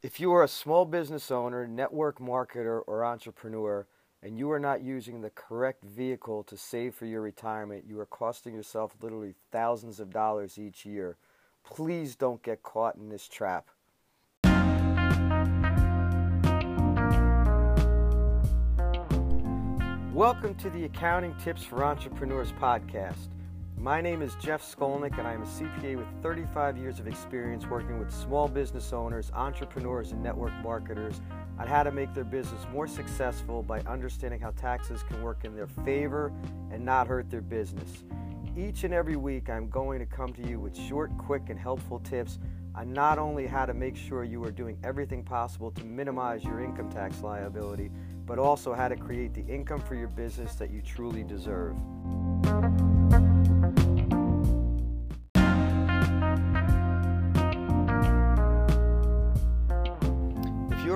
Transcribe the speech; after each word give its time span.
If 0.00 0.20
you 0.20 0.32
are 0.32 0.44
a 0.44 0.48
small 0.48 0.84
business 0.84 1.28
owner, 1.28 1.66
network 1.66 2.20
marketer, 2.20 2.82
or 2.86 3.04
entrepreneur, 3.04 3.84
and 4.22 4.38
you 4.38 4.48
are 4.52 4.60
not 4.60 4.80
using 4.80 5.22
the 5.22 5.30
correct 5.30 5.82
vehicle 5.82 6.44
to 6.44 6.56
save 6.56 6.94
for 6.94 7.04
your 7.04 7.20
retirement, 7.20 7.82
you 7.84 7.98
are 7.98 8.06
costing 8.06 8.54
yourself 8.54 8.94
literally 9.02 9.34
thousands 9.50 9.98
of 9.98 10.12
dollars 10.12 10.56
each 10.56 10.86
year. 10.86 11.16
Please 11.64 12.14
don't 12.14 12.40
get 12.44 12.62
caught 12.62 12.94
in 12.94 13.08
this 13.08 13.26
trap. 13.26 13.70
Welcome 20.14 20.54
to 20.58 20.70
the 20.70 20.84
Accounting 20.84 21.34
Tips 21.42 21.64
for 21.64 21.82
Entrepreneurs 21.82 22.52
podcast. 22.52 23.30
My 23.80 24.00
name 24.00 24.22
is 24.22 24.34
Jeff 24.40 24.60
Skolnick, 24.60 25.18
and 25.18 25.26
I 25.28 25.34
am 25.34 25.42
a 25.42 25.46
CPA 25.46 25.96
with 25.96 26.08
35 26.20 26.76
years 26.76 26.98
of 26.98 27.06
experience 27.06 27.64
working 27.64 28.00
with 28.00 28.12
small 28.12 28.48
business 28.48 28.92
owners, 28.92 29.30
entrepreneurs, 29.32 30.10
and 30.10 30.20
network 30.20 30.52
marketers 30.64 31.20
on 31.60 31.68
how 31.68 31.84
to 31.84 31.92
make 31.92 32.12
their 32.12 32.24
business 32.24 32.66
more 32.72 32.88
successful 32.88 33.62
by 33.62 33.78
understanding 33.82 34.40
how 34.40 34.50
taxes 34.50 35.04
can 35.04 35.22
work 35.22 35.44
in 35.44 35.54
their 35.54 35.68
favor 35.68 36.32
and 36.72 36.84
not 36.84 37.06
hurt 37.06 37.30
their 37.30 37.40
business. 37.40 38.02
Each 38.56 38.82
and 38.82 38.92
every 38.92 39.14
week, 39.14 39.48
I'm 39.48 39.70
going 39.70 40.00
to 40.00 40.06
come 40.06 40.32
to 40.32 40.42
you 40.42 40.58
with 40.58 40.76
short, 40.76 41.16
quick, 41.16 41.48
and 41.48 41.58
helpful 41.58 42.00
tips 42.00 42.40
on 42.74 42.92
not 42.92 43.16
only 43.16 43.46
how 43.46 43.64
to 43.64 43.74
make 43.74 43.96
sure 43.96 44.24
you 44.24 44.42
are 44.42 44.50
doing 44.50 44.76
everything 44.82 45.22
possible 45.22 45.70
to 45.70 45.84
minimize 45.84 46.42
your 46.42 46.64
income 46.64 46.90
tax 46.90 47.22
liability, 47.22 47.92
but 48.26 48.40
also 48.40 48.74
how 48.74 48.88
to 48.88 48.96
create 48.96 49.34
the 49.34 49.46
income 49.46 49.80
for 49.80 49.94
your 49.94 50.08
business 50.08 50.56
that 50.56 50.70
you 50.72 50.82
truly 50.82 51.22
deserve. 51.22 51.76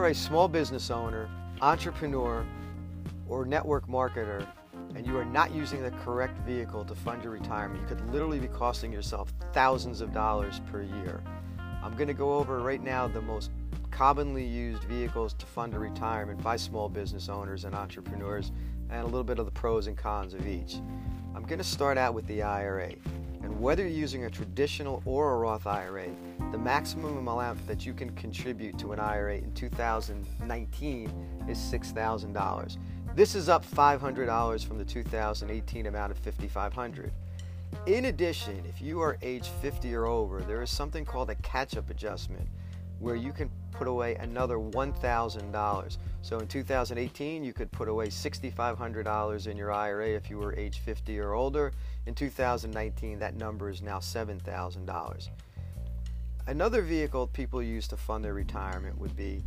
You're 0.03 0.11
a 0.11 0.15
small 0.17 0.49
business 0.49 0.91
owner, 0.91 1.31
entrepreneur, 1.61 2.45
or 3.29 3.45
network 3.45 3.87
marketer, 3.87 4.45
and 4.97 5.07
you 5.07 5.17
are 5.17 5.25
not 5.25 5.55
using 5.55 5.81
the 5.81 5.93
correct 5.93 6.37
vehicle 6.39 6.85
to 6.85 6.93
fund 6.93 7.23
your 7.23 7.33
retirement, 7.33 7.81
you 7.81 7.87
could 7.87 8.13
literally 8.13 8.41
be 8.41 8.49
costing 8.49 8.93
yourself 8.93 9.33
thousands 9.53 10.01
of 10.01 10.13
dollars 10.13 10.61
per 10.73 10.83
year. 10.83 11.23
I'm 11.85 11.95
going 11.95 12.09
to 12.09 12.15
go 12.15 12.35
over 12.35 12.59
right 12.59 12.83
now 12.83 13.07
the 13.07 13.23
most 13.23 13.53
commonly 13.93 14.45
used 14.45 14.83
vehicles 14.83 15.35
to 15.35 15.47
fund 15.47 15.73
a 15.73 15.79
retirement 15.79 16.43
by 16.43 16.57
small 16.57 16.89
business 16.89 17.29
owners 17.29 17.65
and 17.65 17.73
entrepreneurs, 17.73 18.51
and 18.91 19.03
a 19.03 19.05
little 19.05 19.23
bit 19.23 19.39
of 19.39 19.45
the 19.45 19.53
pros 19.53 19.87
and 19.87 19.97
cons 19.97 20.35
of 20.35 20.49
each. 20.49 20.79
I'm 21.33 21.45
going 21.45 21.59
to 21.59 21.65
start 21.65 21.97
out 21.97 22.13
with 22.13 22.27
the 22.27 22.43
IRA. 22.43 22.95
And 23.43 23.61
whether 23.61 23.83
you're 23.83 23.91
using 23.91 24.25
a 24.25 24.31
traditional 24.31 25.03
or 25.05 25.35
a 25.35 25.39
Roth 25.39 25.67
IRA, 25.67 26.09
the 26.53 26.59
maximum 26.59 27.17
amount 27.17 27.67
that 27.67 27.85
you 27.85 27.93
can 27.93 28.11
contribute 28.15 28.79
to 28.79 28.93
an 28.93 29.01
IRA 29.01 29.39
in 29.39 29.53
2019 29.55 31.47
is 31.49 31.59
$6,000. 31.59 32.77
This 33.15 33.35
is 33.35 33.49
up 33.49 33.67
$500 33.67 34.65
from 34.65 34.79
the 34.79 34.85
2018 34.85 35.87
amount 35.87 36.13
of 36.13 36.23
$5,500. 36.23 37.11
In 37.87 38.05
addition, 38.07 38.63
if 38.69 38.81
you 38.81 39.01
are 39.01 39.19
age 39.23 39.49
50 39.61 39.95
or 39.95 40.07
over, 40.07 40.41
there 40.43 40.63
is 40.63 40.71
something 40.71 41.05
called 41.05 41.31
a 41.31 41.35
catch 41.37 41.77
up 41.77 41.91
adjustment 41.91 42.47
where 43.01 43.17
you 43.17 43.33
can 43.33 43.51
put 43.73 43.89
away 43.89 44.15
another 44.17 44.59
$1,000. 44.59 45.99
So 46.23 46.39
in 46.39 46.47
2018, 46.47 47.43
you 47.43 47.53
could 47.53 47.73
put 47.73 47.89
away 47.89 48.07
$6,500 48.07 49.47
in 49.49 49.57
your 49.57 49.73
IRA 49.73 50.11
if 50.11 50.31
you 50.31 50.39
were 50.39 50.55
age 50.55 50.79
50 50.79 51.19
or 51.19 51.33
older. 51.33 51.73
In 52.07 52.15
2019, 52.15 53.19
that 53.21 53.37
number 53.37 53.71
is 53.71 53.83
now 53.83 53.99
$7,000. 53.99 55.29
Another 56.47 56.83
vehicle 56.83 57.29
people 57.29 57.63
use 57.63 57.87
to 57.89 57.97
fund 57.97 58.25
their 58.25 58.35
retirement 58.35 58.99
would 58.99 59.17
be 59.17 59.45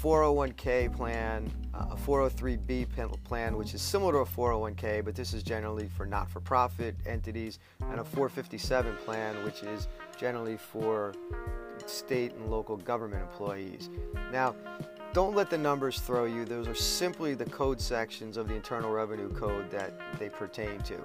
401k 0.00 0.94
plan, 0.94 1.50
uh, 1.74 1.88
a 1.90 1.96
403b 1.96 2.86
plan, 3.24 3.56
which 3.56 3.74
is 3.74 3.82
similar 3.82 4.12
to 4.12 4.18
a 4.18 4.26
401k, 4.26 5.04
but 5.04 5.14
this 5.14 5.34
is 5.34 5.42
generally 5.42 5.88
for 5.88 6.06
not 6.06 6.30
for 6.30 6.40
profit 6.40 6.94
entities, 7.06 7.58
and 7.90 8.00
a 8.00 8.04
457 8.04 8.96
plan, 9.04 9.42
which 9.44 9.62
is 9.62 9.88
generally 10.18 10.56
for 10.56 11.14
state 11.86 12.32
and 12.34 12.50
local 12.50 12.76
government 12.76 13.22
employees. 13.22 13.90
Now, 14.32 14.54
don't 15.12 15.34
let 15.34 15.48
the 15.48 15.58
numbers 15.58 16.00
throw 16.00 16.24
you. 16.26 16.44
Those 16.44 16.68
are 16.68 16.74
simply 16.74 17.34
the 17.34 17.46
code 17.46 17.80
sections 17.80 18.36
of 18.36 18.48
the 18.48 18.54
Internal 18.54 18.90
Revenue 18.90 19.32
Code 19.32 19.70
that 19.70 19.94
they 20.18 20.28
pertain 20.28 20.78
to. 20.80 21.02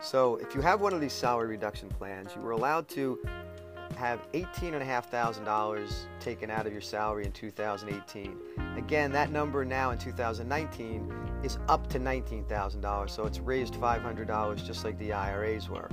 So, 0.00 0.36
if 0.36 0.54
you 0.54 0.60
have 0.60 0.80
one 0.80 0.92
of 0.92 1.00
these 1.00 1.12
salary 1.12 1.48
reduction 1.48 1.88
plans, 1.90 2.30
you 2.34 2.42
were 2.42 2.52
allowed 2.52 2.88
to 2.90 3.18
have 3.96 4.20
$18,500 4.32 5.92
taken 6.20 6.50
out 6.50 6.66
of 6.66 6.72
your 6.72 6.80
salary 6.80 7.26
in 7.26 7.32
2018. 7.32 8.36
Again, 8.76 9.12
that 9.12 9.30
number 9.30 9.64
now 9.64 9.90
in 9.90 9.98
2019 9.98 11.12
is 11.42 11.58
up 11.68 11.86
to 11.88 11.98
$19,000, 12.00 13.10
so 13.10 13.26
it's 13.26 13.40
raised 13.40 13.74
$500 13.74 14.64
just 14.64 14.84
like 14.84 14.98
the 14.98 15.12
IRAs 15.12 15.68
were. 15.68 15.90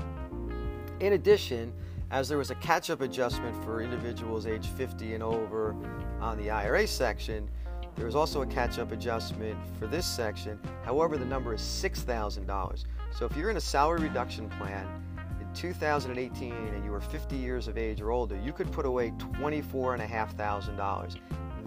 In 0.99 1.13
addition, 1.13 1.73
as 2.09 2.29
there 2.29 2.37
was 2.37 2.49
a 2.49 2.55
catch 2.55 2.89
up 2.89 3.01
adjustment 3.01 3.53
for 3.65 3.81
individuals 3.81 4.47
age 4.47 4.67
50 4.67 5.15
and 5.15 5.23
over 5.23 5.75
on 6.21 6.37
the 6.37 6.49
IRA 6.49 6.87
section, 6.87 7.49
there 7.97 8.05
was 8.05 8.15
also 8.15 8.41
a 8.41 8.47
catch 8.47 8.79
up 8.79 8.91
adjustment 8.91 9.57
for 9.77 9.87
this 9.87 10.05
section. 10.05 10.59
However, 10.85 11.17
the 11.17 11.25
number 11.25 11.53
is 11.53 11.61
$6,000. 11.61 12.85
So 13.11 13.25
if 13.25 13.35
you're 13.35 13.49
in 13.49 13.57
a 13.57 13.61
salary 13.61 14.01
reduction 14.01 14.49
plan 14.49 14.87
in 15.39 15.47
2018 15.53 16.53
and 16.53 16.85
you 16.85 16.91
were 16.91 17.01
50 17.01 17.35
years 17.35 17.67
of 17.67 17.77
age 17.77 18.01
or 18.01 18.11
older, 18.11 18.39
you 18.43 18.53
could 18.53 18.71
put 18.71 18.85
away 18.85 19.11
$24,500. 19.39 21.15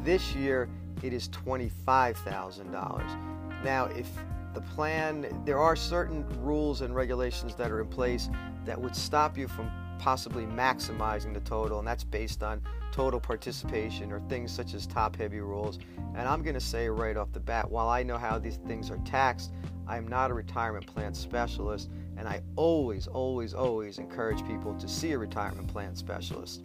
This 0.04 0.34
year, 0.34 0.68
it 1.02 1.12
is 1.12 1.28
$25,000. 1.28 3.64
Now, 3.64 3.86
if 3.86 4.08
the 4.54 4.60
plan, 4.60 5.42
there 5.44 5.58
are 5.58 5.76
certain 5.76 6.24
rules 6.42 6.80
and 6.80 6.94
regulations 6.94 7.54
that 7.56 7.70
are 7.70 7.80
in 7.80 7.88
place 7.88 8.28
that 8.64 8.80
would 8.80 8.96
stop 8.96 9.38
you 9.38 9.48
from 9.48 9.70
possibly 9.98 10.44
maximizing 10.44 11.34
the 11.34 11.40
total, 11.40 11.78
and 11.78 11.86
that's 11.86 12.04
based 12.04 12.42
on 12.42 12.60
total 12.90 13.20
participation 13.20 14.10
or 14.10 14.20
things 14.28 14.50
such 14.50 14.74
as 14.74 14.86
top 14.86 15.14
heavy 15.14 15.40
rules. 15.40 15.78
And 16.16 16.26
I'm 16.26 16.42
going 16.42 16.54
to 16.54 16.60
say 16.60 16.88
right 16.88 17.16
off 17.16 17.32
the 17.32 17.40
bat, 17.40 17.70
while 17.70 17.88
I 17.88 18.02
know 18.02 18.18
how 18.18 18.38
these 18.38 18.56
things 18.66 18.90
are 18.90 18.98
taxed, 19.04 19.52
I'm 19.90 20.06
not 20.06 20.30
a 20.30 20.34
retirement 20.34 20.86
plan 20.86 21.12
specialist, 21.12 21.90
and 22.16 22.28
I 22.28 22.42
always, 22.54 23.08
always, 23.08 23.54
always 23.54 23.98
encourage 23.98 24.46
people 24.46 24.72
to 24.74 24.86
see 24.86 25.10
a 25.12 25.18
retirement 25.18 25.66
plan 25.66 25.96
specialist. 25.96 26.62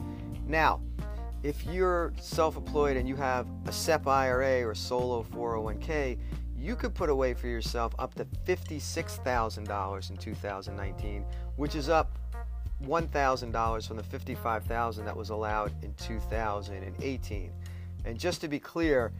Now, 0.47 0.79
if 1.41 1.65
you're 1.65 2.13
self 2.21 2.55
employed 2.55 2.97
and 2.97 3.09
you 3.09 3.15
have 3.15 3.47
a 3.65 3.71
SEP 3.71 4.05
IRA 4.05 4.63
or 4.63 4.75
solo 4.75 5.23
401k, 5.23 6.19
you 6.55 6.75
could 6.75 6.93
put 6.93 7.09
away 7.09 7.33
for 7.33 7.47
yourself 7.47 7.95
up 7.97 8.13
to 8.13 8.25
$56,000 8.45 10.09
in 10.11 10.17
2019, 10.17 11.25
which 11.55 11.73
is 11.73 11.89
up 11.89 12.19
$1,000 12.83 13.87
from 13.87 13.97
the 13.97 14.03
55,000 14.03 15.03
that 15.03 15.17
was 15.17 15.31
allowed 15.31 15.71
in 15.83 15.95
2018. 15.95 17.51
And 18.05 18.19
just 18.19 18.39
to 18.41 18.47
be 18.47 18.59
clear, 18.59 19.11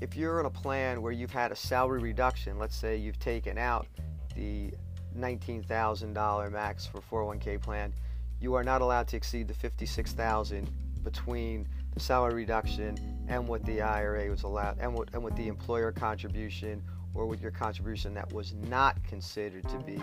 if 0.00 0.16
you're 0.16 0.40
in 0.40 0.46
a 0.46 0.50
plan 0.50 1.00
where 1.00 1.12
you've 1.12 1.32
had 1.32 1.52
a 1.52 1.56
salary 1.56 2.00
reduction, 2.00 2.58
let's 2.58 2.76
say 2.76 2.96
you've 2.96 3.18
taken 3.18 3.56
out 3.56 3.86
the 4.34 4.70
$19,000 5.18 6.52
max 6.52 6.86
for 6.86 7.00
401k 7.00 7.60
plan, 7.60 7.92
you 8.40 8.54
are 8.54 8.64
not 8.64 8.82
allowed 8.82 9.08
to 9.08 9.16
exceed 9.16 9.48
the 9.48 9.54
56,000 9.54 10.68
between 11.02 11.66
the 11.94 12.00
salary 12.00 12.34
reduction 12.34 13.24
and 13.28 13.48
what 13.48 13.64
the 13.64 13.80
IRA 13.80 14.28
was 14.28 14.42
allowed 14.42 14.76
and 14.78 14.92
what 14.92 15.08
and 15.14 15.22
what 15.22 15.34
the 15.36 15.48
employer 15.48 15.90
contribution 15.90 16.82
or 17.14 17.24
with 17.24 17.40
your 17.40 17.50
contribution 17.50 18.12
that 18.12 18.30
was 18.32 18.52
not 18.68 19.02
considered 19.04 19.66
to 19.68 19.78
be 19.78 19.98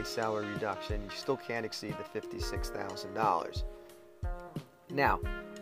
a 0.00 0.04
salary 0.04 0.46
reduction, 0.46 1.00
you 1.04 1.10
still 1.16 1.36
can't 1.36 1.64
exceed 1.64 1.94
the 1.98 2.20
$56,000. 2.20 3.62
Now, 4.90 5.20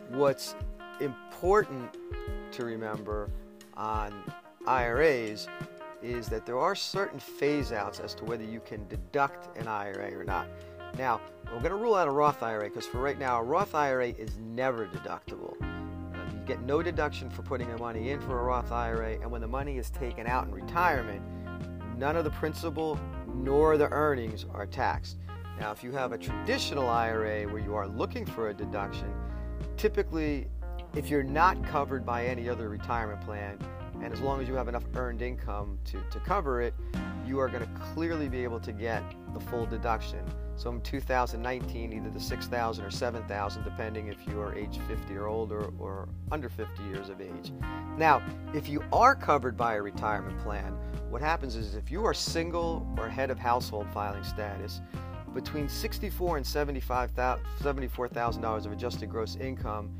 what's 0.08 0.54
important 1.00 1.96
to 2.52 2.64
remember 2.64 3.30
on 3.76 4.12
IRAs 4.66 5.48
is 6.02 6.28
that 6.28 6.46
there 6.46 6.58
are 6.58 6.74
certain 6.74 7.20
phase 7.20 7.72
outs 7.72 8.00
as 8.00 8.14
to 8.14 8.24
whether 8.24 8.44
you 8.44 8.60
can 8.60 8.86
deduct 8.88 9.56
an 9.58 9.68
IRA 9.68 10.12
or 10.16 10.24
not. 10.24 10.46
Now, 10.98 11.20
we're 11.46 11.60
going 11.60 11.70
to 11.70 11.76
rule 11.76 11.94
out 11.94 12.08
a 12.08 12.10
Roth 12.10 12.42
IRA 12.42 12.64
because 12.64 12.86
for 12.86 12.98
right 12.98 13.18
now, 13.18 13.40
a 13.40 13.42
Roth 13.42 13.74
IRA 13.74 14.08
is 14.08 14.38
never 14.38 14.86
deductible. 14.86 15.54
Uh, 15.62 16.32
you 16.32 16.40
get 16.46 16.62
no 16.62 16.82
deduction 16.82 17.30
for 17.30 17.42
putting 17.42 17.70
the 17.70 17.78
money 17.78 18.10
in 18.10 18.20
for 18.20 18.40
a 18.40 18.42
Roth 18.42 18.72
IRA, 18.72 19.12
and 19.14 19.30
when 19.30 19.40
the 19.40 19.48
money 19.48 19.78
is 19.78 19.90
taken 19.90 20.26
out 20.26 20.46
in 20.46 20.52
retirement, 20.52 21.22
none 21.96 22.16
of 22.16 22.24
the 22.24 22.30
principal 22.30 22.98
nor 23.34 23.76
the 23.76 23.90
earnings 23.90 24.46
are 24.52 24.66
taxed. 24.66 25.18
Now, 25.58 25.72
if 25.72 25.84
you 25.84 25.92
have 25.92 26.12
a 26.12 26.18
traditional 26.18 26.88
IRA 26.88 27.46
where 27.46 27.60
you 27.60 27.74
are 27.74 27.86
looking 27.86 28.24
for 28.24 28.48
a 28.48 28.54
deduction, 28.54 29.12
typically, 29.76 30.48
if 30.94 31.08
you're 31.08 31.22
not 31.22 31.62
covered 31.64 32.04
by 32.04 32.26
any 32.26 32.48
other 32.48 32.68
retirement 32.68 33.20
plan, 33.20 33.58
and 34.02 34.12
as 34.12 34.20
long 34.20 34.40
as 34.40 34.48
you 34.48 34.54
have 34.54 34.68
enough 34.68 34.84
earned 34.96 35.22
income 35.22 35.78
to, 35.84 36.02
to 36.10 36.18
cover 36.20 36.62
it, 36.62 36.74
you 37.26 37.38
are 37.38 37.48
going 37.48 37.62
to 37.62 37.80
clearly 37.80 38.28
be 38.28 38.42
able 38.42 38.58
to 38.58 38.72
get 38.72 39.02
the 39.34 39.40
full 39.40 39.66
deduction. 39.66 40.20
So 40.56 40.70
in 40.70 40.80
2019, 40.80 41.92
either 41.92 42.10
the 42.10 42.20
6,000 42.20 42.84
or 42.84 42.90
7,000, 42.90 43.62
depending 43.62 44.08
if 44.08 44.26
you 44.26 44.40
are 44.40 44.54
age 44.54 44.78
50 44.88 45.14
or 45.16 45.26
older 45.26 45.70
or 45.78 46.08
under 46.32 46.48
50 46.48 46.82
years 46.84 47.08
of 47.08 47.20
age. 47.20 47.52
Now, 47.96 48.22
if 48.52 48.68
you 48.68 48.82
are 48.92 49.14
covered 49.14 49.56
by 49.56 49.74
a 49.74 49.82
retirement 49.82 50.38
plan, 50.40 50.72
what 51.08 51.22
happens 51.22 51.54
is 51.56 51.76
if 51.76 51.90
you 51.90 52.04
are 52.04 52.14
single 52.14 52.86
or 52.98 53.08
head 53.08 53.30
of 53.30 53.38
household 53.38 53.86
filing 53.92 54.24
status, 54.24 54.80
between 55.34 55.68
64 55.68 56.38
and 56.38 56.46
75, 56.46 57.14
$74,000 57.14 58.66
of 58.66 58.72
adjusted 58.72 59.08
gross 59.08 59.36
income, 59.36 59.94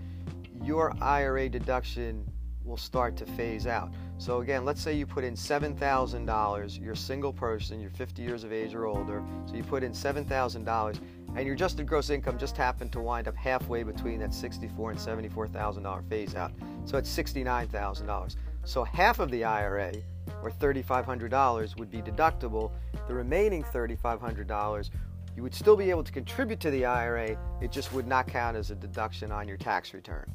your 0.63 0.95
IRA 1.03 1.49
deduction 1.49 2.27
will 2.65 2.77
start 2.77 3.17
to 3.17 3.27
phase 3.27 3.67
out. 3.67 3.91
So 4.19 4.41
again, 4.41 4.65
let's 4.65 4.83
say 4.83 4.95
you 4.95 5.07
put 5.07 5.25
in 5.25 5.35
$7,000, 5.35 6.81
you're 6.81 6.93
a 6.93 6.97
single 6.97 7.33
person, 7.33 7.81
you're 7.81 7.91
50 7.91 8.23
years 8.23 8.45
of 8.45 8.53
age 8.53 8.75
or 8.75 8.87
older, 8.87 9.23
so 9.47 9.55
you 9.55 9.63
put 9.63 9.83
in 9.83 9.93
$7,000 9.93 11.01
and 11.37 11.47
your 11.47 11.55
adjusted 11.55 11.87
gross 11.87 12.11
income 12.11 12.39
just 12.39 12.57
happened 12.57 12.93
to 12.93 13.01
wind 13.01 13.29
up 13.29 13.37
halfway 13.37 13.83
between 13.83 14.21
that 14.21 14.35
64 14.35 14.91
and 14.91 15.01
$74,000 15.01 16.09
phase 16.09 16.35
out. 16.35 16.53
So 16.85 16.99
it's 16.99 17.17
$69,000. 17.17 18.37
So 18.65 18.85
half 18.85 19.21
of 19.21 19.31
the 19.31 19.45
IRA, 19.45 19.95
or 20.43 20.51
$3,500, 20.51 21.79
would 21.79 21.91
be 21.91 22.03
deductible. 22.03 22.73
The 23.09 23.15
remaining 23.15 23.65
$3,500 23.65 24.91
you 25.37 25.45
would 25.45 25.55
still 25.55 25.77
be 25.77 25.91
able 25.91 26.03
to 26.03 26.13
contribute 26.13 26.61
to 26.61 26.71
the 26.71 26.85
IRA, 26.85 27.39
it 27.63 27.71
just 27.71 27.93
would 27.93 28.07
not 28.07 28.27
count 28.27 28.57
as 28.57 28.71
a 28.71 28.75
deduction 28.75 29.31
on 29.31 29.47
your 29.47 29.57
tax 29.57 29.95
return. 29.95 30.31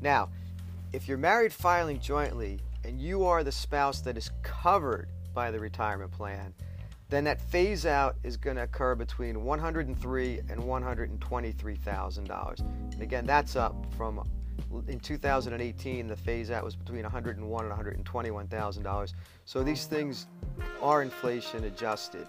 Now, 0.00 0.28
if 0.92 1.08
you're 1.08 1.18
married 1.18 1.52
filing 1.52 2.00
jointly 2.00 2.60
and 2.84 3.00
you 3.00 3.24
are 3.24 3.44
the 3.44 3.52
spouse 3.52 4.00
that 4.02 4.16
is 4.16 4.30
covered 4.42 5.08
by 5.34 5.50
the 5.50 5.60
retirement 5.60 6.10
plan, 6.10 6.54
then 7.10 7.24
that 7.24 7.40
phase 7.40 7.86
out 7.86 8.16
is 8.22 8.36
going 8.36 8.56
to 8.56 8.64
occur 8.64 8.94
between 8.94 9.44
103 9.44 10.40
and 10.50 10.62
123 10.62 11.74
thousand 11.76 12.28
dollars. 12.28 12.60
And 12.60 13.02
again, 13.02 13.24
that's 13.24 13.56
up 13.56 13.74
from 13.96 14.22
in 14.88 15.00
2018 15.00 16.06
the 16.06 16.16
phase 16.16 16.50
out 16.50 16.62
was 16.64 16.76
between 16.76 17.02
101 17.02 17.40
and 17.40 17.70
121 17.70 18.46
thousand 18.48 18.82
dollars. 18.82 19.14
So 19.46 19.62
these 19.62 19.86
things 19.86 20.26
are 20.82 21.02
inflation 21.02 21.64
adjusted. 21.64 22.26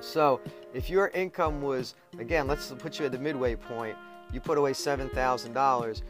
So 0.00 0.40
if 0.74 0.90
your 0.90 1.08
income 1.08 1.62
was 1.62 1.94
again, 2.18 2.48
let's 2.48 2.72
put 2.72 2.98
you 2.98 3.06
at 3.06 3.12
the 3.12 3.18
midway 3.18 3.54
point. 3.54 3.96
You 4.32 4.40
put 4.40 4.58
away 4.58 4.72
seven 4.72 5.08
thousand 5.10 5.52
dollars 5.52 6.02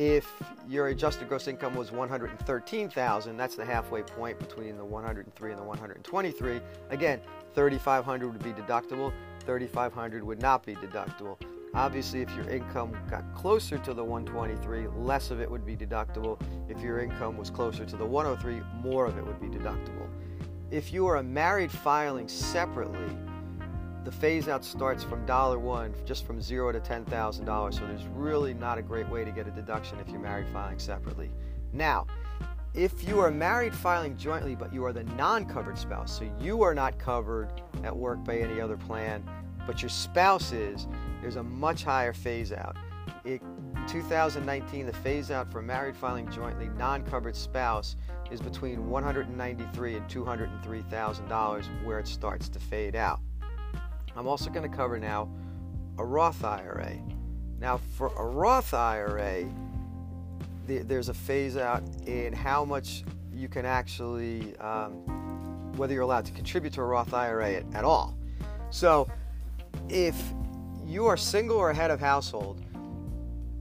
if 0.00 0.42
your 0.66 0.86
adjusted 0.86 1.28
gross 1.28 1.46
income 1.46 1.74
was 1.74 1.92
113,000, 1.92 3.36
that's 3.36 3.54
the 3.54 3.64
halfway 3.66 4.02
point 4.02 4.38
between 4.38 4.78
the 4.78 4.84
103 4.84 5.50
and 5.50 5.60
the 5.60 5.62
123. 5.62 6.60
Again, 6.88 7.20
3,500 7.54 8.32
would 8.32 8.42
be 8.42 8.54
deductible, 8.54 9.12
3,500 9.40 10.24
would 10.24 10.40
not 10.40 10.64
be 10.64 10.74
deductible. 10.76 11.36
Obviously, 11.74 12.22
if 12.22 12.34
your 12.34 12.48
income 12.48 12.96
got 13.10 13.34
closer 13.34 13.76
to 13.76 13.92
the 13.92 14.02
123, 14.02 14.86
less 14.96 15.30
of 15.30 15.38
it 15.38 15.50
would 15.50 15.66
be 15.66 15.76
deductible. 15.76 16.40
If 16.70 16.80
your 16.80 17.00
income 17.00 17.36
was 17.36 17.50
closer 17.50 17.84
to 17.84 17.96
the 17.96 18.06
103, 18.06 18.62
more 18.82 19.04
of 19.04 19.18
it 19.18 19.26
would 19.26 19.38
be 19.38 19.48
deductible. 19.48 20.08
If 20.70 20.94
you 20.94 21.06
are 21.08 21.16
a 21.16 21.22
married 21.22 21.70
filing 21.70 22.26
separately, 22.26 23.18
the 24.04 24.12
phase 24.12 24.48
out 24.48 24.64
starts 24.64 25.04
from 25.04 25.26
dollar 25.26 25.58
one, 25.58 25.94
just 26.04 26.26
from 26.26 26.40
zero 26.40 26.72
to 26.72 26.80
ten 26.80 27.04
thousand 27.04 27.44
dollars. 27.44 27.78
So 27.78 27.86
there's 27.86 28.06
really 28.06 28.54
not 28.54 28.78
a 28.78 28.82
great 28.82 29.08
way 29.08 29.24
to 29.24 29.30
get 29.30 29.46
a 29.46 29.50
deduction 29.50 29.98
if 29.98 30.08
you're 30.08 30.20
married 30.20 30.48
filing 30.52 30.78
separately. 30.78 31.30
Now, 31.72 32.06
if 32.74 33.06
you 33.06 33.18
are 33.20 33.30
married 33.30 33.74
filing 33.74 34.16
jointly, 34.16 34.54
but 34.54 34.72
you 34.72 34.84
are 34.84 34.92
the 34.92 35.04
non-covered 35.04 35.76
spouse, 35.76 36.18
so 36.18 36.30
you 36.40 36.62
are 36.62 36.74
not 36.74 36.98
covered 36.98 37.50
at 37.82 37.94
work 37.94 38.24
by 38.24 38.38
any 38.38 38.60
other 38.60 38.76
plan, 38.76 39.28
but 39.66 39.82
your 39.82 39.88
spouse 39.88 40.52
is, 40.52 40.86
there's 41.20 41.36
a 41.36 41.42
much 41.42 41.82
higher 41.82 42.12
phase 42.12 42.52
out. 42.52 42.76
It, 43.24 43.42
2019, 43.88 44.86
the 44.86 44.92
phase 44.92 45.30
out 45.30 45.50
for 45.50 45.60
married 45.60 45.96
filing 45.96 46.30
jointly 46.30 46.68
non-covered 46.68 47.34
spouse 47.34 47.96
is 48.30 48.40
between 48.40 48.88
193 48.88 49.96
and 49.96 50.08
203 50.08 50.82
thousand 50.82 51.28
dollars, 51.28 51.66
where 51.84 51.98
it 51.98 52.06
starts 52.06 52.48
to 52.48 52.60
fade 52.60 52.94
out. 52.94 53.20
I'm 54.16 54.26
also 54.26 54.50
going 54.50 54.68
to 54.68 54.76
cover 54.76 54.98
now 54.98 55.28
a 55.98 56.04
Roth 56.04 56.44
IRA. 56.44 56.98
Now, 57.58 57.80
for 57.96 58.08
a 58.16 58.24
Roth 58.24 58.72
IRA, 58.74 59.44
there's 60.66 61.08
a 61.08 61.14
phase 61.14 61.56
out 61.56 61.82
in 62.06 62.32
how 62.32 62.64
much 62.64 63.04
you 63.32 63.48
can 63.48 63.66
actually, 63.66 64.56
um, 64.58 64.92
whether 65.76 65.92
you're 65.92 66.02
allowed 66.02 66.24
to 66.26 66.32
contribute 66.32 66.72
to 66.74 66.80
a 66.80 66.84
Roth 66.84 67.12
IRA 67.12 67.54
at, 67.54 67.64
at 67.74 67.84
all. 67.84 68.16
So, 68.70 69.08
if 69.88 70.16
you 70.86 71.06
are 71.06 71.16
single 71.16 71.56
or 71.56 71.72
head 71.72 71.90
of 71.90 72.00
household, 72.00 72.62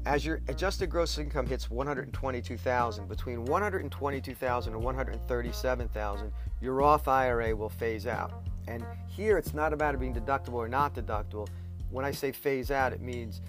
as 0.06 0.26
your 0.26 0.42
adjusted 0.48 0.90
gross 0.90 1.18
income 1.18 1.46
hits 1.46 1.70
122,000, 1.70 3.08
between 3.08 3.46
122,000 3.46 4.74
and 4.74 4.84
137,000, 4.84 6.32
your 6.62 6.74
Roth 6.74 7.08
IRA 7.08 7.56
will 7.56 7.70
phase 7.70 8.08
out. 8.08 8.49
And 8.70 8.86
here 9.08 9.38
it's 9.38 9.54
not 9.54 9.74
about 9.74 9.96
it 9.96 10.00
being 10.00 10.14
deductible 10.14 10.54
or 10.54 10.68
not 10.68 10.94
deductible. 10.94 11.48
When 11.90 12.06
I 12.06 12.12
say 12.12 12.32
phase 12.32 12.70
out, 12.70 12.94
it 12.94 13.02
means 13.02 13.42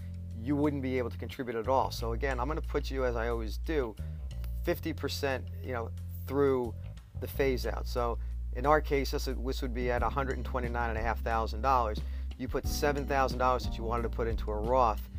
you 0.43 0.57
wouldn't 0.57 0.83
be 0.83 0.97
able 0.97 1.11
to 1.11 1.19
contribute 1.19 1.57
at 1.57 1.69
all. 1.69 1.91
So 1.91 2.15
again, 2.15 2.41
I'm 2.41 2.47
going 2.47 2.59
to 2.59 2.67
put 2.67 2.91
you 2.91 3.05
as 3.05 3.17
I 3.17 3.29
always 3.29 3.59
do, 3.59 3.95
50%, 4.67 5.43
you 5.63 5.75
know, 5.75 5.91
through 6.27 6.75
the 7.21 7.27
phase 7.27 7.67
out. 7.67 7.87
So 7.87 8.19
in 8.57 8.65
our 8.65 8.81
case, 8.81 9.11
this, 9.11 9.27
this 9.27 9.61
would 9.61 9.75
be 9.75 9.91
at 9.91 10.01
$129,500. 10.01 11.99
You 12.39 12.49
put 12.49 12.65
$7,000 12.65 13.63
that 13.65 13.77
you 13.77 13.85
wanted 13.85 14.05
to 14.05 14.09
put 14.09 14.27
into 14.27 14.51
a 14.51 14.57
Roth 14.57 15.10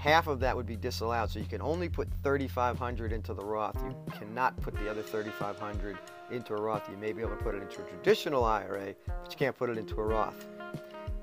half 0.00 0.28
of 0.28 0.40
that 0.40 0.56
would 0.56 0.66
be 0.66 0.76
disallowed. 0.76 1.30
So 1.30 1.38
you 1.38 1.44
can 1.44 1.60
only 1.60 1.88
put 1.88 2.08
3,500 2.22 3.12
into 3.12 3.34
the 3.34 3.44
Roth. 3.44 3.76
You 3.82 3.94
cannot 4.18 4.58
put 4.62 4.74
the 4.74 4.90
other 4.90 5.02
3,500 5.02 5.98
into 6.30 6.54
a 6.54 6.60
Roth. 6.60 6.88
You 6.90 6.96
may 6.96 7.12
be 7.12 7.20
able 7.20 7.36
to 7.36 7.42
put 7.42 7.54
it 7.54 7.62
into 7.62 7.82
a 7.82 7.84
traditional 7.84 8.44
IRA, 8.44 8.94
but 9.06 9.30
you 9.30 9.36
can't 9.36 9.56
put 9.56 9.68
it 9.68 9.76
into 9.76 10.00
a 10.00 10.02
Roth. 10.02 10.46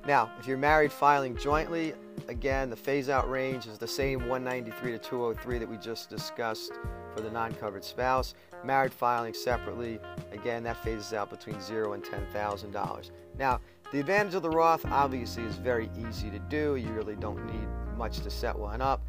Now, 0.05 0.31
if 0.39 0.47
you're 0.47 0.59
married 0.59 0.91
filing 0.91 1.35
jointly, 1.35 1.93
again, 2.27 2.69
the 2.69 2.75
phase 2.75 3.09
out 3.09 3.29
range 3.29 3.65
is 3.65 3.79
the 3.79 3.87
same 3.87 4.19
193 4.29 4.91
to 4.91 4.99
203 4.99 5.57
that 5.57 5.67
we 5.67 5.77
just 5.77 6.09
discussed 6.09 6.73
for 7.15 7.21
the 7.21 7.31
non-covered 7.31 7.83
spouse. 7.83 8.35
Married 8.63 8.93
filing 8.93 9.33
separately, 9.33 9.99
again, 10.31 10.63
that 10.63 10.77
phases 10.83 11.13
out 11.13 11.31
between 11.31 11.59
zero 11.61 11.93
and 11.93 12.03
$10,000. 12.03 13.11
Now, 13.39 13.59
the 13.91 13.99
advantage 13.99 14.35
of 14.35 14.43
the 14.43 14.49
Roth 14.49 14.85
obviously 14.85 15.43
is 15.43 15.55
very 15.55 15.89
easy 16.07 16.29
to 16.29 16.39
do. 16.39 16.75
You 16.75 16.89
really 16.89 17.15
don't 17.15 17.43
need 17.47 17.67
much 17.97 18.19
to 18.19 18.29
set 18.29 18.57
one 18.57 18.81
up. 18.81 19.01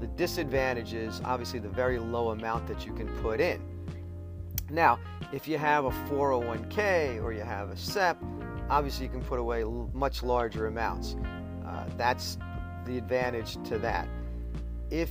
The 0.00 0.06
disadvantage 0.08 0.92
is 0.92 1.20
obviously 1.24 1.58
the 1.58 1.68
very 1.68 1.98
low 1.98 2.30
amount 2.30 2.66
that 2.66 2.86
you 2.86 2.92
can 2.92 3.08
put 3.22 3.40
in. 3.40 3.60
Now, 4.70 4.98
if 5.32 5.46
you 5.46 5.58
have 5.58 5.84
a 5.84 5.90
401k 5.90 7.22
or 7.22 7.32
you 7.32 7.42
have 7.42 7.70
a 7.70 7.76
SEP, 7.76 8.18
obviously 8.70 9.06
you 9.06 9.10
can 9.10 9.22
put 9.22 9.38
away 9.38 9.64
much 9.92 10.22
larger 10.22 10.66
amounts. 10.66 11.16
Uh, 11.66 11.84
that's 11.96 12.38
the 12.86 12.98
advantage 12.98 13.62
to 13.68 13.78
that. 13.78 14.08
If 14.90 15.10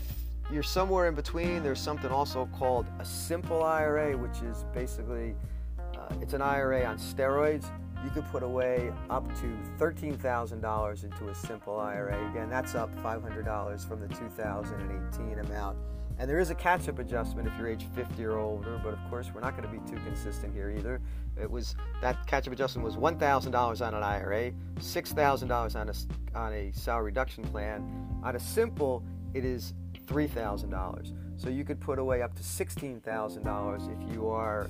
you're 0.52 0.64
somewhere 0.64 1.08
in 1.08 1.16
between, 1.16 1.64
there's 1.64 1.80
something 1.80 2.12
also 2.12 2.48
called 2.58 2.86
a 3.00 3.06
simple 3.06 3.64
IRA, 3.64 4.18
which 4.18 4.42
is 4.42 4.66
basically 4.74 5.36
uh, 5.80 6.14
it's 6.22 6.34
an 6.34 6.42
IRA 6.42 6.84
on 6.86 6.98
steroids 6.98 7.70
you 8.04 8.10
could 8.10 8.26
put 8.32 8.44
away 8.44 8.92
up 9.10 9.28
to 9.40 9.58
$13,000 9.80 11.04
into 11.04 11.30
a 11.30 11.36
simple 11.36 11.80
IRA. 11.80 12.30
Again, 12.30 12.50
that's 12.50 12.76
up 12.76 12.94
$500 12.98 13.88
from 13.88 14.02
the 14.02 14.08
2018 14.10 15.40
amount. 15.40 15.78
And 16.20 16.30
there 16.30 16.40
is 16.40 16.52
a 16.52 16.56
catch 16.56 16.88
up 16.90 17.00
adjustment 17.00 17.48
if 17.48 17.58
you're 17.58 17.68
age 17.68 17.88
50 17.96 18.24
or 18.26 18.38
older, 18.38 18.80
but 18.84 18.94
of 18.94 19.00
course, 19.10 19.32
we're 19.34 19.42
not 19.42 19.58
going 19.58 19.68
to 19.68 19.80
be 19.80 19.90
too 19.90 20.00
consistent 20.06 20.54
here 20.54 20.70
either. 20.70 21.02
It 21.42 21.50
was 21.50 21.76
that 22.02 22.28
catch 22.28 22.48
up 22.48 22.54
adjustment 22.54 22.86
was 22.86 22.98
$1,000 22.98 23.88
on 23.88 23.94
an 23.96 24.04
IRA, 24.04 24.52
$6,000 24.80 25.76
on 25.76 25.90
a, 25.90 26.38
on 26.38 26.54
a 26.54 26.72
salary 26.72 27.06
reduction 27.06 27.44
plan. 27.46 28.08
On 28.24 28.36
a 28.36 28.40
simple, 28.40 29.04
it 29.34 29.44
is 29.44 29.74
$3,000. 30.06 31.14
So 31.38 31.50
you 31.50 31.64
could 31.64 31.80
put 31.80 31.98
away 31.98 32.22
up 32.22 32.36
to 32.36 32.44
$16,000 32.44 34.08
if 34.08 34.14
you 34.14 34.30
are 34.30 34.70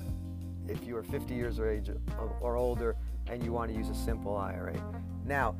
if 0.66 0.86
you 0.86 0.96
are 0.96 1.02
50 1.02 1.34
years 1.34 1.58
or 1.58 1.68
age 1.68 1.90
or 2.40 2.56
older 2.56 2.96
and 3.28 3.44
you 3.44 3.52
want 3.52 3.70
to 3.70 3.76
use 3.76 3.88
a 3.88 3.94
simple 3.94 4.36
IRA. 4.36 4.74
Now, 5.24 5.56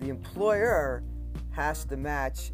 the 0.00 0.08
employer 0.08 1.02
has 1.50 1.84
to 1.86 1.96
match 1.96 2.52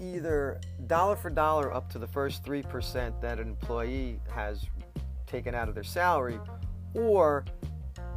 either 0.00 0.60
dollar 0.86 1.16
for 1.16 1.30
dollar 1.30 1.72
up 1.72 1.90
to 1.90 1.98
the 1.98 2.06
first 2.06 2.44
3% 2.44 3.20
that 3.20 3.38
an 3.38 3.48
employee 3.48 4.18
has 4.30 4.66
taken 5.26 5.54
out 5.54 5.68
of 5.68 5.74
their 5.74 5.84
salary, 5.84 6.38
or 6.94 7.44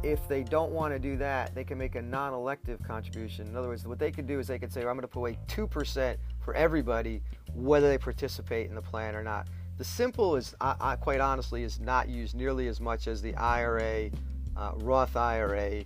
if 0.02 0.26
they 0.28 0.42
don't 0.42 0.72
want 0.72 0.92
to 0.92 0.98
do 0.98 1.16
that, 1.16 1.54
they 1.54 1.64
can 1.64 1.78
make 1.78 1.94
a 1.94 2.02
non 2.02 2.34
elective 2.34 2.82
contribution. 2.82 3.46
In 3.46 3.56
other 3.56 3.68
words, 3.68 3.86
what 3.86 3.98
they 3.98 4.10
could 4.10 4.26
do 4.26 4.38
is 4.38 4.46
they 4.46 4.58
could 4.58 4.72
say, 4.72 4.80
well, 4.80 4.90
I'm 4.90 4.96
going 4.96 5.02
to 5.02 5.08
put 5.08 5.20
away 5.20 5.38
2% 5.48 6.16
for 6.40 6.54
everybody, 6.54 7.22
whether 7.54 7.88
they 7.88 7.98
participate 7.98 8.68
in 8.68 8.74
the 8.74 8.82
plan 8.82 9.14
or 9.14 9.22
not. 9.22 9.48
The 9.78 9.84
simple 9.84 10.36
is, 10.36 10.54
I, 10.60 10.76
I, 10.80 10.96
quite 10.96 11.20
honestly, 11.20 11.62
is 11.62 11.80
not 11.80 12.08
used 12.08 12.34
nearly 12.34 12.68
as 12.68 12.80
much 12.80 13.08
as 13.08 13.20
the 13.20 13.34
IRA 13.36 14.10
uh, 14.56 14.72
Roth 14.76 15.16
IRA 15.16 15.84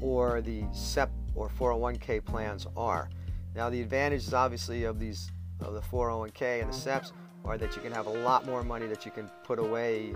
or 0.00 0.40
the 0.40 0.64
SEP 0.72 1.10
or 1.34 1.48
401k 1.48 2.24
plans 2.24 2.66
are. 2.76 3.08
Now, 3.54 3.70
the 3.70 3.80
advantages 3.80 4.34
obviously 4.34 4.84
of 4.84 4.98
these 4.98 5.30
of 5.60 5.74
the 5.74 5.80
401k 5.80 6.62
and 6.62 6.72
the 6.72 6.76
SEPs 6.76 7.12
are 7.44 7.56
that 7.58 7.76
you 7.76 7.82
can 7.82 7.92
have 7.92 8.06
a 8.06 8.10
lot 8.10 8.46
more 8.46 8.62
money 8.62 8.86
that 8.86 9.04
you 9.04 9.10
can 9.10 9.30
put 9.44 9.58
away 9.58 10.14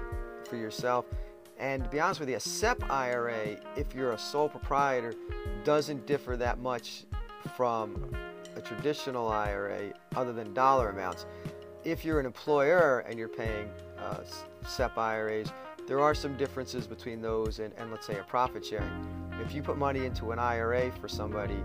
for 0.49 0.57
yourself. 0.57 1.04
And 1.59 1.85
to 1.85 1.90
be 1.90 2.00
honest 2.00 2.21
with 2.21 2.28
you, 2.28 2.37
a 2.37 2.40
SEP 2.40 2.88
IRA, 2.90 3.57
if 3.76 3.95
you're 3.95 4.12
a 4.12 4.18
sole 4.18 4.49
proprietor, 4.49 5.14
doesn't 5.64 6.07
differ 6.07 6.37
that 6.37 6.59
much 6.59 7.04
from 7.57 8.16
a 8.57 8.61
traditional 8.61 9.28
IRA 9.28 9.92
other 10.14 10.33
than 10.33 10.54
dollar 10.54 10.90
amounts. 10.90 11.26
If 11.85 12.04
you're 12.04 12.21
an 12.21 12.26
employer 12.26 13.00
and 13.09 13.18
you're 13.18 13.28
paying 13.28 13.68
uh, 13.99 14.21
SEP 14.66 14.97
IRAs, 14.97 15.52
there 15.88 16.00
are 16.00 16.14
some 16.14 16.37
differences 16.37 16.87
between 16.87 17.23
those 17.23 17.61
and, 17.61 17.73
and 17.78 17.90
let's 17.90 18.07
say 18.07 18.18
a 18.18 18.23
profit 18.23 18.64
sharing. 18.64 19.09
If 19.42 19.54
you 19.54 19.62
put 19.62 19.78
money 19.78 20.04
into 20.04 20.33
an 20.33 20.38
IRA 20.38 20.92
for 21.00 21.09
somebody 21.09 21.57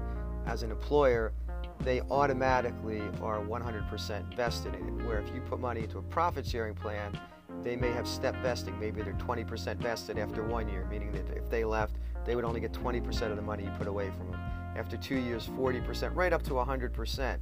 as 0.45 0.63
an 0.63 0.71
employer, 0.71 1.33
they 1.81 1.99
automatically 2.09 3.01
are 3.21 3.41
100% 3.41 4.33
vested 4.33 4.75
in 4.75 4.87
it. 4.87 5.05
Where 5.05 5.19
if 5.19 5.27
you 5.35 5.41
put 5.41 5.59
money 5.59 5.81
into 5.81 5.97
a 5.97 6.01
profit 6.03 6.45
sharing 6.45 6.73
plan, 6.73 7.19
they 7.63 7.75
may 7.75 7.91
have 7.91 8.07
step 8.07 8.35
vesting. 8.37 8.79
Maybe 8.79 9.01
they're 9.01 9.13
20% 9.13 9.75
vested 9.77 10.17
after 10.17 10.41
one 10.41 10.69
year, 10.69 10.87
meaning 10.89 11.11
that 11.11 11.29
if 11.35 11.49
they 11.49 11.65
left, 11.65 11.97
they 12.25 12.37
would 12.37 12.45
only 12.45 12.61
get 12.61 12.71
20% 12.71 13.29
of 13.29 13.35
the 13.35 13.41
money 13.41 13.65
you 13.65 13.71
put 13.77 13.87
away 13.87 14.09
from 14.17 14.31
them. 14.31 14.39
After 14.77 14.95
two 14.95 15.17
years, 15.17 15.47
40%, 15.47 16.15
right 16.15 16.31
up 16.31 16.43
to 16.43 16.51
100%. 16.51 17.37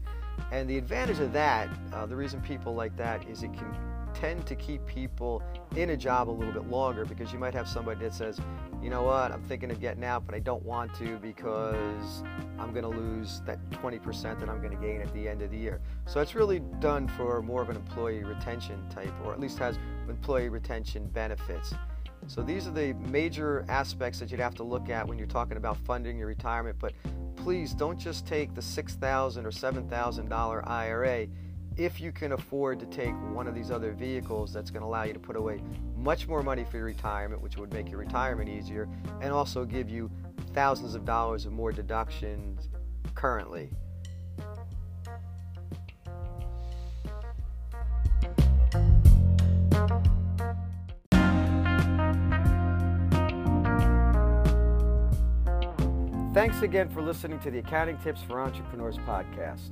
And 0.52 0.68
the 0.68 0.80
advantage 0.80 1.20
of 1.20 1.32
that, 1.34 1.70
uh, 1.94 2.08
the 2.08 2.16
reason 2.16 2.42
people 2.42 2.74
like 2.74 2.98
that 2.98 3.28
is 3.30 3.44
it 3.44 3.54
can 3.54 3.72
tend 4.14 4.46
to 4.48 4.56
keep 4.56 4.86
people 4.86 5.42
in 5.76 5.92
a 5.92 5.98
job 5.98 6.30
a 6.30 6.32
little 6.32 6.54
bit 6.54 6.68
longer 6.70 7.06
because 7.06 7.32
you 7.32 7.40
might 7.40 7.54
have 7.54 7.68
somebody 7.68 8.00
that 8.02 8.14
says, 8.14 8.40
you 8.82 8.90
know 8.90 9.04
what, 9.04 9.32
I'm 9.32 9.44
thinking 9.44 9.72
of 9.72 9.80
getting 9.80 10.04
out, 10.04 10.26
but 10.26 10.36
I 10.36 10.40
don't 10.40 10.64
want 10.64 10.94
to 10.96 11.18
because 11.18 12.24
I'm 12.60 12.72
going 12.72 12.84
to 12.84 12.90
lose 12.90 13.42
that 13.46 13.58
20% 13.72 14.40
that 14.40 14.50
I'm 14.50 14.60
going 14.60 14.72
to 14.72 14.86
gain 14.86 15.02
at 15.02 15.14
the 15.14 15.28
end 15.28 15.42
of 15.42 15.52
the 15.52 15.58
year. 15.58 15.80
So 16.06 16.20
it's 16.20 16.36
really 16.36 16.60
done 16.80 17.08
for 17.08 17.42
more 17.42 17.62
of 17.62 17.70
an 17.70 17.76
employee 17.76 18.24
retention 18.24 18.88
type, 18.90 19.14
or 19.24 19.34
at 19.34 19.40
least 19.40 19.58
has 19.60 19.78
employee 20.08 20.50
retention 20.50 21.08
benefits. 21.08 21.74
So 22.28 22.42
these 22.42 22.68
are 22.68 22.72
the 22.72 22.94
major 22.94 23.66
aspects 23.68 24.20
that 24.20 24.32
you'd 24.32 24.40
have 24.40 24.56
to 24.56 24.64
look 24.64 24.90
at 24.90 25.08
when 25.08 25.18
you're 25.18 25.28
talking 25.28 25.58
about 25.58 25.78
funding 25.78 26.18
your 26.18 26.28
retirement. 26.28 26.78
But 26.80 26.94
please 27.36 27.74
don't 27.74 27.98
just 27.98 28.28
take 28.28 28.54
the 28.54 28.62
6,000 28.62 29.46
or 29.46 29.52
$7,000 29.52 30.68
IRA 30.68 31.28
if 31.78 32.02
you 32.02 32.12
can 32.12 32.34
afford 32.34 32.80
to 32.80 32.86
take 32.88 33.14
one 33.34 33.48
of 33.48 33.56
these 33.56 33.72
other 33.72 33.94
vehicles 33.94 34.52
that's 34.52 34.70
going 34.70 34.82
to 34.82 34.88
allow 34.88 35.04
you 35.04 35.14
to 35.14 35.20
put 35.20 35.36
away 35.36 35.62
much 35.96 36.28
more 36.28 36.44
money 36.44 36.66
for 36.70 36.78
your 36.78 36.86
retirement, 36.86 37.42
which 37.42 37.58
would 37.58 37.72
make 37.74 37.90
your 37.90 38.00
retirement 38.00 38.50
easier, 38.50 38.90
and 39.22 39.32
also 39.32 39.64
give 39.64 39.90
you 39.90 40.12
thousands 40.54 40.96
of 40.96 41.06
dollars 41.06 41.46
of 41.46 41.54
more 41.54 41.72
deductions 41.72 42.70
currently. 43.16 43.70
Thanks 56.34 56.62
again 56.62 56.90
for 56.90 57.02
listening 57.02 57.40
to 57.40 57.52
the 57.52 57.60
Accounting 57.60 57.98
Tips 57.98 58.22
for 58.22 58.40
Entrepreneurs 58.40 58.98
podcast. 59.00 59.72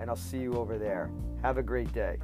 and 0.00 0.08
I'll 0.10 0.16
see 0.16 0.38
you 0.38 0.54
over 0.54 0.78
there. 0.78 1.10
Have 1.42 1.58
a 1.58 1.62
great 1.62 1.92
day. 1.92 2.18